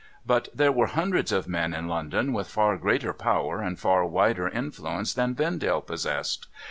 [0.25, 4.49] But there were hundreds of men in London with far greater power and far wider
[4.49, 6.47] influence than Vendale possessed.